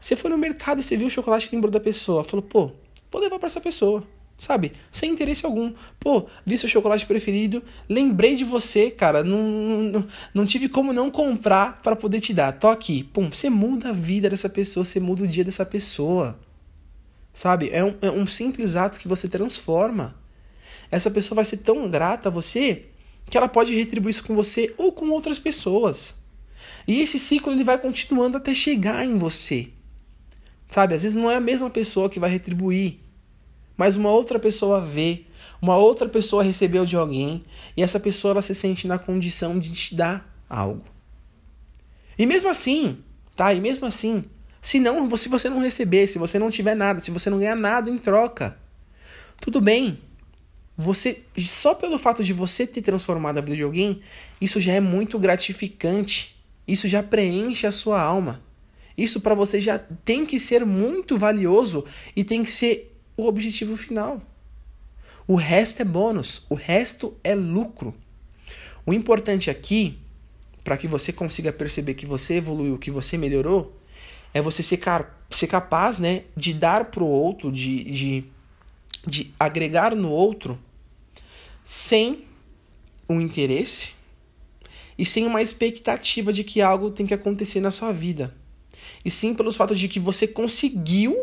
Você 0.00 0.16
foi 0.16 0.30
no 0.30 0.38
mercado 0.38 0.80
e 0.80 0.82
você 0.82 0.96
viu 0.96 1.06
o 1.06 1.10
chocolate 1.10 1.48
e 1.48 1.54
lembrou 1.54 1.70
da 1.70 1.80
pessoa. 1.80 2.24
Falou, 2.24 2.42
pô, 2.42 2.72
vou 3.10 3.20
levar 3.20 3.38
para 3.38 3.46
essa 3.46 3.60
pessoa. 3.60 4.06
Sabe? 4.38 4.72
Sem 4.92 5.10
interesse 5.10 5.44
algum. 5.44 5.74
Pô, 5.98 6.28
vi 6.46 6.56
seu 6.56 6.68
chocolate 6.68 7.04
preferido, 7.04 7.60
lembrei 7.88 8.36
de 8.36 8.44
você, 8.44 8.88
cara. 8.88 9.24
Não, 9.24 9.42
não, 9.42 10.08
não 10.32 10.44
tive 10.44 10.68
como 10.68 10.92
não 10.92 11.10
comprar 11.10 11.82
para 11.82 11.96
poder 11.96 12.20
te 12.20 12.32
dar. 12.32 12.52
Tô 12.52 12.68
aqui. 12.68 13.02
Pum, 13.02 13.28
você 13.30 13.50
muda 13.50 13.88
a 13.88 13.92
vida 13.92 14.30
dessa 14.30 14.48
pessoa, 14.48 14.84
você 14.84 15.00
muda 15.00 15.24
o 15.24 15.28
dia 15.28 15.42
dessa 15.42 15.66
pessoa. 15.66 16.38
Sabe? 17.32 17.68
É 17.72 17.84
um, 17.84 17.94
é 18.00 18.10
um 18.12 18.26
simples 18.28 18.76
ato 18.76 19.00
que 19.00 19.08
você 19.08 19.28
transforma. 19.28 20.14
Essa 20.88 21.10
pessoa 21.10 21.36
vai 21.36 21.44
ser 21.44 21.58
tão 21.58 21.90
grata 21.90 22.28
a 22.28 22.32
você 22.32 22.86
que 23.28 23.36
ela 23.36 23.48
pode 23.48 23.74
retribuir 23.74 24.12
isso 24.12 24.24
com 24.24 24.36
você 24.36 24.72
ou 24.78 24.92
com 24.92 25.10
outras 25.10 25.38
pessoas. 25.38 26.16
E 26.86 27.00
esse 27.00 27.18
ciclo 27.18 27.52
ele 27.52 27.64
vai 27.64 27.78
continuando 27.78 28.36
até 28.36 28.54
chegar 28.54 29.04
em 29.04 29.18
você. 29.18 29.68
Sabe? 30.68 30.94
Às 30.94 31.02
vezes 31.02 31.16
não 31.16 31.30
é 31.30 31.36
a 31.36 31.40
mesma 31.40 31.70
pessoa 31.70 32.10
que 32.10 32.20
vai 32.20 32.30
retribuir 32.30 33.00
mas 33.78 33.96
uma 33.96 34.10
outra 34.10 34.40
pessoa 34.40 34.80
vê, 34.80 35.24
uma 35.62 35.76
outra 35.76 36.08
pessoa 36.08 36.42
recebeu 36.42 36.84
de 36.84 36.96
alguém 36.96 37.44
e 37.76 37.82
essa 37.82 38.00
pessoa 38.00 38.32
ela 38.32 38.42
se 38.42 38.52
sente 38.52 38.88
na 38.88 38.98
condição 38.98 39.56
de 39.56 39.72
te 39.72 39.94
dar 39.94 40.28
algo. 40.50 40.84
E 42.18 42.26
mesmo 42.26 42.48
assim, 42.48 42.98
tá? 43.36 43.54
E 43.54 43.60
mesmo 43.60 43.86
assim, 43.86 44.24
se 44.60 44.80
não, 44.80 45.16
se 45.16 45.28
você 45.28 45.48
não 45.48 45.60
receber, 45.60 46.08
se 46.08 46.18
você 46.18 46.40
não 46.40 46.50
tiver 46.50 46.74
nada, 46.74 47.00
se 47.00 47.12
você 47.12 47.30
não 47.30 47.38
ganhar 47.38 47.54
nada 47.54 47.88
em 47.88 47.96
troca, 47.96 48.58
tudo 49.40 49.60
bem. 49.60 50.00
Você 50.76 51.22
só 51.38 51.72
pelo 51.72 51.98
fato 51.98 52.24
de 52.24 52.32
você 52.32 52.66
ter 52.66 52.82
transformado 52.82 53.38
a 53.38 53.40
vida 53.40 53.54
de 53.54 53.62
alguém, 53.62 54.00
isso 54.40 54.60
já 54.60 54.72
é 54.72 54.80
muito 54.80 55.20
gratificante. 55.20 56.36
Isso 56.66 56.88
já 56.88 57.02
preenche 57.02 57.66
a 57.66 57.72
sua 57.72 58.00
alma. 58.00 58.42
Isso 58.98 59.20
para 59.20 59.36
você 59.36 59.60
já 59.60 59.78
tem 59.78 60.26
que 60.26 60.40
ser 60.40 60.66
muito 60.66 61.16
valioso 61.16 61.84
e 62.16 62.24
tem 62.24 62.42
que 62.42 62.50
ser 62.50 62.98
o 63.16 63.26
objetivo 63.26 63.76
final. 63.76 64.20
O 65.24 65.36
resto 65.36 65.80
é 65.80 65.84
bônus, 65.84 66.44
o 66.50 66.56
resto 66.56 67.16
é 67.22 67.32
lucro. 67.32 67.94
O 68.84 68.92
importante 68.92 69.50
aqui, 69.50 69.98
para 70.64 70.76
que 70.76 70.88
você 70.88 71.12
consiga 71.12 71.52
perceber 71.52 71.94
que 71.94 72.06
você 72.06 72.34
evoluiu, 72.34 72.76
que 72.76 72.90
você 72.90 73.16
melhorou, 73.16 73.78
é 74.34 74.42
você 74.42 74.64
ser, 74.64 74.80
ser 75.30 75.46
capaz 75.46 76.00
né, 76.00 76.24
de 76.36 76.52
dar 76.52 76.86
para 76.86 77.04
o 77.04 77.08
outro, 77.08 77.52
de, 77.52 77.84
de, 77.84 78.24
de 79.06 79.32
agregar 79.38 79.94
no 79.94 80.10
outro, 80.10 80.58
sem 81.62 82.24
um 83.08 83.20
interesse 83.20 83.92
e 84.98 85.06
sem 85.06 85.24
uma 85.24 85.40
expectativa 85.40 86.32
de 86.32 86.42
que 86.42 86.60
algo 86.60 86.90
tem 86.90 87.06
que 87.06 87.14
acontecer 87.14 87.60
na 87.60 87.70
sua 87.70 87.92
vida. 87.92 88.34
E 89.04 89.10
sim 89.10 89.34
pelos 89.34 89.56
fatos 89.56 89.78
de 89.78 89.88
que 89.88 90.00
você 90.00 90.26
conseguiu 90.26 91.16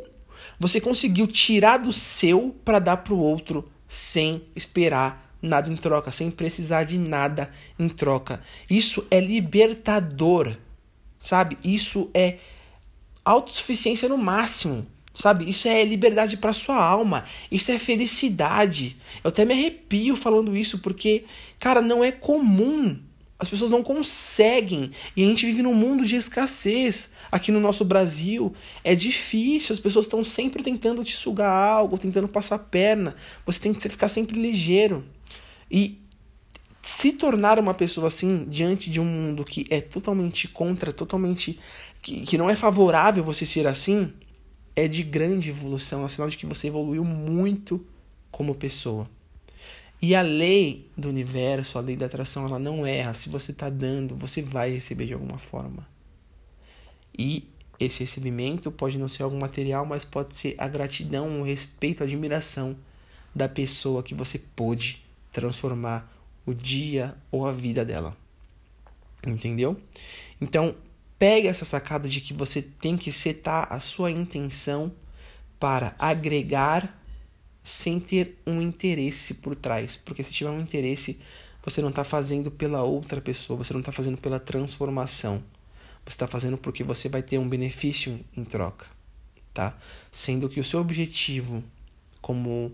você 0.59 0.79
conseguiu 0.79 1.27
tirar 1.27 1.77
do 1.77 1.91
seu 1.91 2.55
para 2.63 2.79
dar 2.79 2.97
para 2.97 3.13
o 3.13 3.19
outro 3.19 3.69
sem 3.87 4.43
esperar 4.55 5.35
nada 5.41 5.71
em 5.71 5.75
troca, 5.75 6.11
sem 6.11 6.31
precisar 6.31 6.83
de 6.85 6.97
nada 6.97 7.51
em 7.77 7.87
troca. 7.87 8.41
Isso 8.69 9.05
é 9.11 9.19
libertador, 9.19 10.55
sabe? 11.19 11.57
Isso 11.63 12.09
é 12.13 12.37
autossuficiência 13.23 14.09
no 14.09 14.17
máximo, 14.17 14.87
sabe? 15.13 15.47
Isso 15.47 15.67
é 15.67 15.83
liberdade 15.83 16.37
para 16.37 16.53
sua 16.53 16.83
alma, 16.83 17.25
isso 17.51 17.71
é 17.71 17.77
felicidade. 17.77 18.97
Eu 19.23 19.29
até 19.29 19.45
me 19.45 19.53
arrepio 19.53 20.15
falando 20.15 20.55
isso 20.55 20.79
porque, 20.79 21.25
cara, 21.59 21.81
não 21.81 22.03
é 22.03 22.11
comum. 22.11 22.99
As 23.37 23.49
pessoas 23.49 23.69
não 23.69 23.83
conseguem 23.83 24.91
e 25.15 25.23
a 25.23 25.25
gente 25.25 25.45
vive 25.45 25.61
num 25.61 25.73
mundo 25.73 26.05
de 26.05 26.15
escassez 26.15 27.11
aqui 27.29 27.51
no 27.51 27.59
nosso 27.59 27.83
Brasil 27.83 28.53
é 28.83 28.95
difícil, 28.95 29.73
as 29.73 29.79
pessoas 29.79 30.05
estão 30.05 30.23
sempre 30.23 30.63
tentando 30.63 31.03
te 31.03 31.15
sugar 31.15 31.51
algo, 31.51 31.97
tentando 31.97 32.29
passar 32.29 32.55
a 32.55 32.59
perna. 32.59 33.15
Você 33.45 33.59
tem 33.59 33.73
que 33.73 33.89
ficar 33.89 34.07
sempre 34.07 34.39
ligeiro. 34.39 35.03
E 35.69 36.01
se 36.81 37.11
tornar 37.11 37.59
uma 37.59 37.73
pessoa 37.73 38.07
assim 38.07 38.45
diante 38.45 38.89
de 38.89 39.01
um 39.01 39.05
mundo 39.05 39.43
que 39.43 39.65
é 39.69 39.81
totalmente 39.81 40.47
contra, 40.47 40.93
totalmente 40.93 41.59
que, 42.01 42.21
que 42.21 42.37
não 42.37 42.49
é 42.49 42.55
favorável 42.55 43.23
você 43.23 43.45
ser 43.45 43.67
assim, 43.67 44.13
é 44.75 44.87
de 44.87 45.01
grande 45.01 45.49
evolução, 45.49 46.03
é 46.03 46.05
um 46.05 46.09
sinal 46.09 46.29
de 46.29 46.37
que 46.37 46.45
você 46.45 46.67
evoluiu 46.67 47.03
muito 47.03 47.85
como 48.29 48.53
pessoa. 48.53 49.09
E 50.07 50.13
a 50.13 50.21
lei 50.21 50.87
do 50.95 51.09
universo, 51.09 51.79
a 51.79 51.81
lei 51.81 51.95
da 51.95 52.05
atração, 52.05 52.45
ela 52.45 52.59
não 52.59 52.85
erra. 52.85 53.15
Se 53.15 53.27
você 53.27 53.51
está 53.51 53.71
dando, 53.71 54.15
você 54.15 54.39
vai 54.39 54.69
receber 54.69 55.07
de 55.07 55.13
alguma 55.15 55.39
forma. 55.39 55.87
E 57.17 57.49
esse 57.79 58.01
recebimento 58.01 58.71
pode 58.71 58.99
não 58.99 59.09
ser 59.09 59.23
algo 59.23 59.35
material, 59.35 59.83
mas 59.83 60.05
pode 60.05 60.35
ser 60.35 60.53
a 60.59 60.67
gratidão, 60.67 61.41
o 61.41 61.43
respeito, 61.43 62.03
a 62.03 62.05
admiração 62.05 62.77
da 63.33 63.49
pessoa 63.49 64.03
que 64.03 64.13
você 64.13 64.37
pôde 64.37 65.03
transformar 65.31 66.07
o 66.45 66.53
dia 66.53 67.17
ou 67.31 67.47
a 67.47 67.51
vida 67.51 67.83
dela. 67.83 68.15
Entendeu? 69.25 69.75
Então, 70.39 70.75
pega 71.17 71.49
essa 71.49 71.65
sacada 71.65 72.07
de 72.07 72.21
que 72.21 72.31
você 72.31 72.61
tem 72.61 72.95
que 72.95 73.11
setar 73.11 73.73
a 73.73 73.79
sua 73.79 74.11
intenção 74.11 74.91
para 75.59 75.95
agregar 75.97 76.95
sem 77.65 77.99
ter 77.99 78.37
um 78.45 78.61
interesse 78.61 79.33
por 79.33 79.55
trás. 79.55 79.97
Porque 79.97 80.23
se 80.23 80.31
tiver 80.31 80.51
um 80.51 80.59
interesse, 80.59 81.19
você 81.63 81.81
não 81.81 81.89
está 81.89 82.03
fazendo 82.03 82.51
pela 82.51 82.83
outra 82.83 83.19
pessoa, 83.19 83.57
você 83.57 83.73
não 83.73 83.79
está 83.79 83.91
fazendo 83.91 84.17
pela 84.17 84.39
transformação. 84.39 85.43
Você 86.05 86.13
está 86.13 86.27
fazendo 86.27 86.59
porque 86.59 86.83
você 86.83 87.09
vai 87.09 87.23
ter 87.23 87.39
um 87.39 87.49
benefício 87.49 88.23
em 88.37 88.45
troca, 88.45 88.85
tá? 89.51 89.75
Sendo 90.11 90.47
que 90.47 90.59
o 90.59 90.63
seu 90.63 90.79
objetivo 90.79 91.63
como 92.21 92.71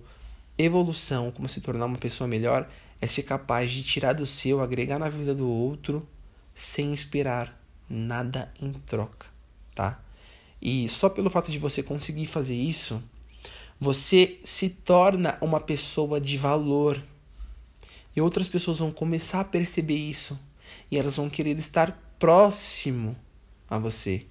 evolução, 0.57 1.31
como 1.31 1.47
se 1.47 1.61
tornar 1.61 1.85
uma 1.85 1.97
pessoa 1.97 2.27
melhor, 2.27 2.69
é 2.99 3.07
ser 3.07 3.23
capaz 3.23 3.71
de 3.71 3.83
tirar 3.83 4.11
do 4.11 4.25
seu, 4.25 4.59
agregar 4.59 4.99
na 4.99 5.07
vida 5.07 5.33
do 5.33 5.47
outro, 5.47 6.05
sem 6.53 6.93
esperar 6.93 7.57
nada 7.89 8.53
em 8.61 8.73
troca, 8.73 9.27
tá? 9.73 10.03
E 10.61 10.89
só 10.89 11.07
pelo 11.07 11.29
fato 11.29 11.49
de 11.49 11.57
você 11.57 11.81
conseguir 11.81 12.27
fazer 12.27 12.55
isso, 12.55 13.01
você 13.81 14.39
se 14.43 14.69
torna 14.69 15.39
uma 15.41 15.59
pessoa 15.59 16.21
de 16.21 16.37
valor. 16.37 17.03
E 18.15 18.21
outras 18.21 18.47
pessoas 18.47 18.77
vão 18.77 18.91
começar 18.91 19.39
a 19.39 19.45
perceber 19.45 19.95
isso. 19.95 20.39
E 20.91 20.99
elas 20.99 21.17
vão 21.17 21.27
querer 21.27 21.57
estar 21.57 21.99
próximo 22.19 23.17
a 23.67 23.79
você, 23.79 24.27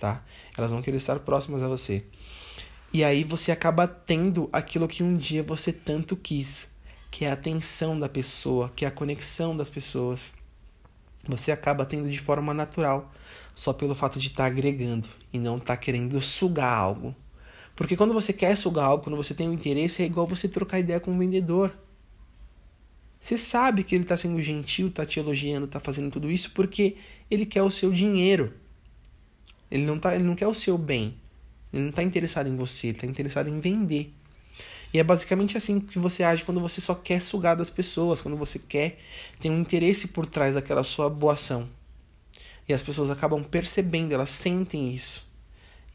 tá? 0.00 0.24
Elas 0.58 0.72
vão 0.72 0.82
querer 0.82 0.96
estar 0.96 1.20
próximas 1.20 1.62
a 1.62 1.68
você. 1.68 2.04
E 2.92 3.04
aí 3.04 3.22
você 3.22 3.52
acaba 3.52 3.86
tendo 3.86 4.48
aquilo 4.52 4.88
que 4.88 5.00
um 5.00 5.16
dia 5.16 5.44
você 5.44 5.72
tanto 5.72 6.16
quis, 6.16 6.72
que 7.08 7.24
é 7.24 7.30
a 7.30 7.34
atenção 7.34 7.96
da 8.00 8.08
pessoa, 8.08 8.72
que 8.74 8.84
é 8.84 8.88
a 8.88 8.90
conexão 8.90 9.56
das 9.56 9.70
pessoas. 9.70 10.34
Você 11.28 11.52
acaba 11.52 11.86
tendo 11.86 12.10
de 12.10 12.18
forma 12.18 12.52
natural, 12.52 13.12
só 13.54 13.72
pelo 13.72 13.94
fato 13.94 14.18
de 14.18 14.26
estar 14.26 14.42
tá 14.42 14.46
agregando 14.46 15.08
e 15.32 15.38
não 15.38 15.58
estar 15.58 15.76
tá 15.76 15.80
querendo 15.80 16.20
sugar 16.20 16.76
algo. 16.76 17.14
Porque 17.76 17.94
quando 17.94 18.14
você 18.14 18.32
quer 18.32 18.56
sugar 18.56 18.86
algo, 18.86 19.04
quando 19.04 19.16
você 19.16 19.34
tem 19.34 19.48
um 19.48 19.52
interesse, 19.52 20.02
é 20.02 20.06
igual 20.06 20.26
você 20.26 20.48
trocar 20.48 20.80
ideia 20.80 20.98
com 20.98 21.12
um 21.12 21.18
vendedor. 21.18 21.76
Você 23.20 23.36
sabe 23.36 23.84
que 23.84 23.94
ele 23.94 24.04
está 24.04 24.16
sendo 24.16 24.40
gentil, 24.40 24.88
está 24.88 25.04
te 25.04 25.20
elogiando, 25.20 25.66
está 25.66 25.78
fazendo 25.78 26.10
tudo 26.10 26.30
isso 26.30 26.52
porque 26.52 26.96
ele 27.30 27.44
quer 27.44 27.62
o 27.62 27.70
seu 27.70 27.92
dinheiro. 27.92 28.54
Ele 29.70 29.84
não, 29.84 29.98
tá, 29.98 30.14
ele 30.14 30.24
não 30.24 30.34
quer 30.34 30.46
o 30.46 30.54
seu 30.54 30.78
bem. 30.78 31.14
Ele 31.72 31.82
não 31.82 31.90
está 31.90 32.02
interessado 32.02 32.48
em 32.48 32.56
você, 32.56 32.88
ele 32.88 32.96
está 32.96 33.06
interessado 33.06 33.48
em 33.50 33.60
vender. 33.60 34.14
E 34.94 34.98
é 34.98 35.04
basicamente 35.04 35.58
assim 35.58 35.78
que 35.80 35.98
você 35.98 36.22
age 36.22 36.44
quando 36.44 36.60
você 36.60 36.80
só 36.80 36.94
quer 36.94 37.20
sugar 37.20 37.56
das 37.56 37.68
pessoas, 37.68 38.20
quando 38.20 38.36
você 38.36 38.58
quer, 38.58 38.98
tem 39.40 39.50
um 39.50 39.60
interesse 39.60 40.08
por 40.08 40.24
trás 40.24 40.54
daquela 40.54 40.84
sua 40.84 41.10
boa 41.10 41.34
ação. 41.34 41.68
E 42.68 42.72
as 42.72 42.82
pessoas 42.82 43.10
acabam 43.10 43.42
percebendo, 43.44 44.12
elas 44.12 44.30
sentem 44.30 44.94
isso. 44.94 45.25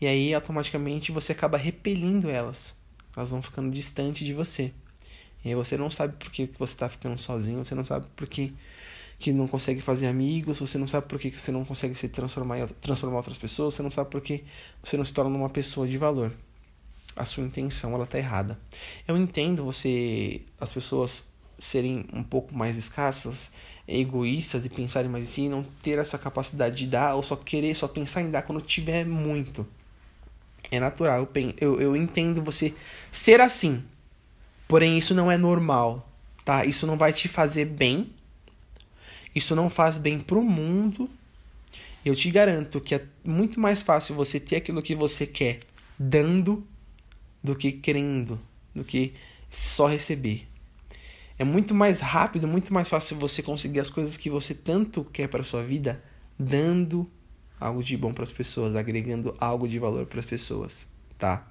E 0.01 0.07
aí 0.07 0.33
automaticamente 0.33 1.11
você 1.11 1.31
acaba 1.31 1.59
repelindo 1.59 2.27
elas. 2.27 2.75
Elas 3.15 3.29
vão 3.29 3.39
ficando 3.39 3.69
distante 3.69 4.25
de 4.25 4.33
você. 4.33 4.73
E 5.45 5.49
aí 5.49 5.55
você 5.55 5.77
não 5.77 5.91
sabe 5.91 6.15
por 6.17 6.31
que 6.31 6.49
você 6.57 6.73
está 6.73 6.89
ficando 6.89 7.17
sozinho, 7.19 7.63
você 7.63 7.75
não 7.75 7.85
sabe 7.85 8.07
por 8.15 8.27
que, 8.27 8.51
que 9.19 9.31
não 9.31 9.47
consegue 9.47 9.79
fazer 9.79 10.07
amigos, 10.07 10.59
você 10.59 10.77
não 10.79 10.87
sabe 10.87 11.07
por 11.07 11.19
que 11.19 11.29
você 11.29 11.51
não 11.51 11.63
consegue 11.63 11.93
se 11.93 12.09
transformar, 12.09 12.67
transformar 12.81 13.17
outras 13.17 13.37
pessoas, 13.37 13.75
você 13.75 13.83
não 13.83 13.91
sabe 13.91 14.09
por 14.09 14.21
que 14.21 14.43
você 14.83 14.97
não 14.97 15.05
se 15.05 15.13
torna 15.13 15.35
uma 15.35 15.49
pessoa 15.49 15.87
de 15.87 15.97
valor. 15.97 16.31
A 17.15 17.25
sua 17.25 17.43
intenção 17.43 17.93
ela 17.93 18.07
tá 18.07 18.17
errada. 18.17 18.57
Eu 19.07 19.15
entendo 19.15 19.63
você 19.63 20.41
as 20.59 20.71
pessoas 20.71 21.29
serem 21.59 22.07
um 22.11 22.23
pouco 22.23 22.55
mais 22.55 22.75
escassas, 22.75 23.51
egoístas 23.87 24.65
e 24.65 24.69
pensarem 24.69 25.11
mais 25.11 25.25
em 25.25 25.27
si, 25.27 25.49
não 25.49 25.63
ter 25.83 25.99
essa 25.99 26.17
capacidade 26.17 26.75
de 26.77 26.87
dar 26.87 27.15
ou 27.15 27.21
só 27.21 27.35
querer, 27.35 27.75
só 27.75 27.87
pensar 27.87 28.23
em 28.23 28.31
dar 28.31 28.41
quando 28.41 28.61
tiver 28.61 29.05
muito. 29.05 29.67
É 30.69 30.79
natural, 30.79 31.27
eu, 31.35 31.53
eu, 31.59 31.81
eu 31.81 31.95
entendo 31.95 32.41
você 32.41 32.73
ser 33.11 33.41
assim, 33.41 33.83
Porém, 34.71 34.97
isso 34.97 35.13
não 35.13 35.29
é 35.29 35.37
normal, 35.37 36.09
tá? 36.45 36.63
Isso 36.63 36.87
não 36.87 36.97
vai 36.97 37.11
te 37.11 37.27
fazer 37.27 37.65
bem. 37.65 38.09
Isso 39.35 39.53
não 39.53 39.69
faz 39.69 39.97
bem 39.97 40.17
pro 40.17 40.41
mundo. 40.41 41.09
Eu 42.05 42.15
te 42.15 42.31
garanto 42.31 42.79
que 42.79 42.95
é 42.95 43.05
muito 43.21 43.59
mais 43.59 43.81
fácil 43.81 44.15
você 44.15 44.39
ter 44.39 44.55
aquilo 44.55 44.81
que 44.81 44.95
você 44.95 45.27
quer 45.27 45.59
dando 45.99 46.65
do 47.43 47.53
que 47.53 47.73
querendo. 47.73 48.39
do 48.73 48.85
que 48.85 49.13
só 49.49 49.87
receber. 49.87 50.47
É 51.37 51.43
muito 51.43 51.75
mais 51.75 51.99
rápido, 51.99 52.47
muito 52.47 52.73
mais 52.73 52.87
fácil 52.87 53.17
você 53.17 53.43
conseguir 53.43 53.81
as 53.81 53.89
coisas 53.89 54.15
que 54.15 54.29
você 54.29 54.53
tanto 54.53 55.03
quer 55.03 55.27
para 55.27 55.43
sua 55.43 55.63
vida 55.63 56.01
dando 56.39 57.11
algo 57.61 57.83
de 57.83 57.95
bom 57.95 58.11
para 58.11 58.23
as 58.23 58.31
pessoas, 58.31 58.75
agregando 58.75 59.35
algo 59.39 59.67
de 59.67 59.77
valor 59.77 60.07
para 60.07 60.19
as 60.19 60.25
pessoas, 60.25 60.87
tá? 61.17 61.47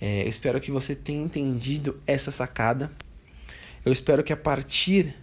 É, 0.00 0.24
eu 0.24 0.28
espero 0.28 0.60
que 0.60 0.72
você 0.72 0.94
tenha 0.94 1.22
entendido 1.22 2.02
essa 2.06 2.32
sacada. 2.32 2.90
Eu 3.84 3.92
espero 3.92 4.24
que 4.24 4.32
a 4.32 4.36
partir 4.36 5.14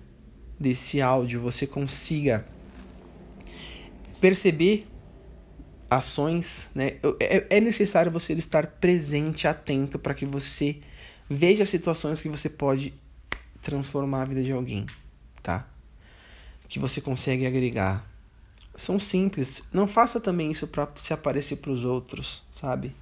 desse 0.58 1.02
áudio 1.02 1.42
você 1.42 1.68
consiga 1.68 2.46
perceber 4.22 4.88
ações, 5.90 6.72
né? 6.74 6.94
É, 7.20 7.58
é 7.58 7.60
necessário 7.60 8.12
você 8.12 8.34
estar 8.34 8.66
presente, 8.66 9.46
atento, 9.46 10.00
para 10.00 10.14
que 10.14 10.26
você 10.26 10.80
veja 11.30 11.66
situações 11.66 12.22
que 12.22 12.30
você 12.30 12.50
pode 12.50 12.94
transformar 13.62 14.22
a 14.22 14.26
vida 14.26 14.42
de 14.42 14.54
alguém, 14.54 14.86
tá? 15.42 15.68
Que 16.70 16.80
você 16.80 17.02
consegue 17.02 17.46
agregar. 17.46 18.10
São 18.76 18.98
simples. 19.00 19.64
Não 19.72 19.88
faça 19.88 20.20
também 20.20 20.52
isso 20.52 20.68
para 20.68 20.90
se 20.96 21.14
aparecer 21.14 21.58
para 21.58 21.72
os 21.72 21.86
outros, 21.86 22.44
sabe? 22.56 22.96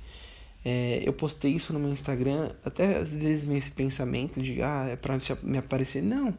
É, 0.64 1.02
eu 1.06 1.14
postei 1.14 1.54
isso 1.54 1.74
no 1.74 1.80
meu 1.80 1.90
Instagram, 1.90 2.52
até 2.64 2.98
às 2.98 3.16
vezes 3.16 3.50
esse 3.50 3.72
pensamento 3.72 4.42
de 4.42 4.62
ah, 4.62 4.88
é 4.90 4.96
para 4.96 5.18
me 5.42 5.58
aparecer. 5.58 6.02
Não. 6.02 6.38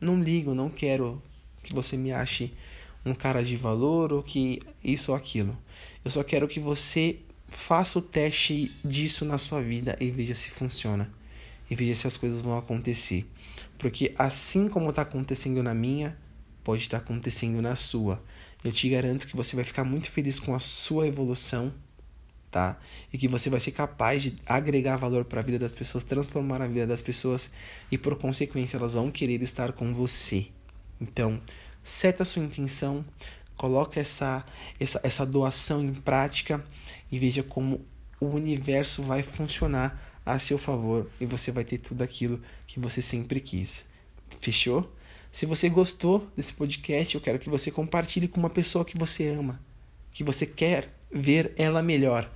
Não 0.00 0.22
ligo, 0.22 0.54
não 0.54 0.68
quero 0.68 1.22
que 1.62 1.72
você 1.72 1.96
me 1.96 2.12
ache 2.12 2.52
um 3.04 3.14
cara 3.14 3.42
de 3.42 3.56
valor 3.56 4.12
ou 4.12 4.22
que 4.22 4.60
isso 4.82 5.12
ou 5.12 5.16
aquilo. 5.16 5.56
Eu 6.04 6.10
só 6.10 6.22
quero 6.22 6.48
que 6.48 6.60
você 6.60 7.18
faça 7.48 7.98
o 7.98 8.02
teste 8.02 8.70
disso 8.84 9.24
na 9.24 9.38
sua 9.38 9.62
vida 9.62 9.96
e 10.00 10.10
veja 10.10 10.34
se 10.34 10.50
funciona. 10.50 11.10
E 11.70 11.74
veja 11.74 11.94
se 11.94 12.06
as 12.06 12.16
coisas 12.16 12.42
vão 12.42 12.58
acontecer. 12.58 13.26
Porque 13.78 14.14
assim 14.18 14.68
como 14.68 14.90
está 14.90 15.02
acontecendo 15.02 15.62
na 15.62 15.74
minha, 15.74 16.16
pode 16.64 16.82
estar 16.82 16.96
acontecendo 16.96 17.60
na 17.62 17.76
sua. 17.76 18.20
Eu 18.64 18.72
te 18.72 18.88
garanto 18.88 19.28
que 19.28 19.36
você 19.36 19.54
vai 19.54 19.64
ficar 19.64 19.84
muito 19.84 20.10
feliz 20.10 20.40
com 20.40 20.54
a 20.54 20.58
sua 20.58 21.06
evolução, 21.06 21.72
tá? 22.50 22.78
E 23.12 23.18
que 23.18 23.28
você 23.28 23.50
vai 23.50 23.60
ser 23.60 23.72
capaz 23.72 24.22
de 24.22 24.34
agregar 24.46 24.96
valor 24.96 25.26
para 25.26 25.40
a 25.40 25.42
vida 25.42 25.58
das 25.58 25.72
pessoas, 25.72 26.02
transformar 26.02 26.62
a 26.62 26.66
vida 26.66 26.86
das 26.86 27.02
pessoas 27.02 27.52
e 27.92 27.98
por 27.98 28.16
consequência 28.16 28.78
elas 28.78 28.94
vão 28.94 29.10
querer 29.10 29.42
estar 29.42 29.72
com 29.72 29.92
você. 29.92 30.46
Então, 30.98 31.40
seta 31.82 32.22
a 32.22 32.26
sua 32.26 32.42
intenção, 32.42 33.04
coloca 33.56 34.00
essa, 34.00 34.44
essa, 34.80 35.00
essa 35.04 35.26
doação 35.26 35.84
em 35.84 35.92
prática 35.92 36.64
e 37.12 37.18
veja 37.18 37.42
como 37.42 37.84
o 38.18 38.26
universo 38.26 39.02
vai 39.02 39.22
funcionar 39.22 40.20
a 40.24 40.38
seu 40.38 40.56
favor 40.56 41.10
e 41.20 41.26
você 41.26 41.52
vai 41.52 41.64
ter 41.64 41.78
tudo 41.78 42.02
aquilo 42.02 42.40
que 42.66 42.80
você 42.80 43.02
sempre 43.02 43.40
quis. 43.40 43.84
Fechou? 44.40 44.90
Se 45.34 45.46
você 45.46 45.68
gostou 45.68 46.30
desse 46.36 46.54
podcast, 46.54 47.12
eu 47.12 47.20
quero 47.20 47.40
que 47.40 47.50
você 47.50 47.68
compartilhe 47.68 48.28
com 48.28 48.38
uma 48.38 48.48
pessoa 48.48 48.84
que 48.84 48.96
você 48.96 49.26
ama, 49.26 49.60
que 50.12 50.22
você 50.22 50.46
quer 50.46 50.88
ver 51.10 51.52
ela 51.56 51.82
melhor, 51.82 52.30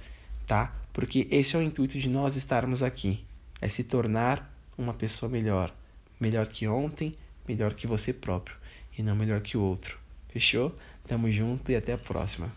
tá? 0.49 0.75
Porque 0.93 1.29
esse 1.31 1.55
é 1.55 1.61
o 1.61 1.63
intuito 1.63 1.97
de 1.97 2.09
nós 2.09 2.35
estarmos 2.35 2.83
aqui, 2.83 3.25
é 3.61 3.69
se 3.69 3.85
tornar 3.85 4.53
uma 4.77 4.93
pessoa 4.93 5.31
melhor, 5.31 5.73
melhor 6.19 6.49
que 6.49 6.67
ontem, 6.67 7.15
melhor 7.47 7.73
que 7.73 7.87
você 7.87 8.13
próprio 8.13 8.57
e 8.99 9.01
não 9.01 9.15
melhor 9.15 9.43
que 9.43 9.57
o 9.57 9.63
outro. 9.63 9.97
Fechou? 10.31 10.77
Tamo 11.07 11.31
junto 11.31 11.71
e 11.71 11.77
até 11.77 11.93
a 11.93 11.99
próxima. 11.99 12.53